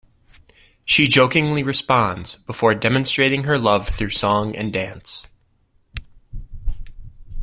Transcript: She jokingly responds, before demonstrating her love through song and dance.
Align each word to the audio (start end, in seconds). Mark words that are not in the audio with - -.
She 0.83 1.05
jokingly 1.05 1.61
responds, 1.61 2.37
before 2.47 2.73
demonstrating 2.73 3.43
her 3.43 3.59
love 3.59 3.87
through 3.89 4.09
song 4.09 4.55
and 4.55 4.73
dance. 4.73 5.27